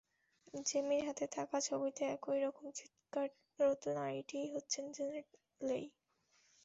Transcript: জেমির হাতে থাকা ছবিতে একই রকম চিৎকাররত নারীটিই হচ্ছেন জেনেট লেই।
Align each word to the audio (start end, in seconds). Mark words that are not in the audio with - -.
জেমির 0.65 1.03
হাতে 1.07 1.25
থাকা 1.35 1.57
ছবিতে 1.67 2.01
একই 2.15 2.39
রকম 2.45 2.65
চিৎকাররত 2.77 3.83
নারীটিই 3.97 4.47
হচ্ছেন 4.53 4.85
জেনেট 4.95 5.27
লেই। 5.61 5.85